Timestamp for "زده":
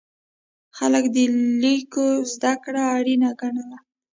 2.33-2.53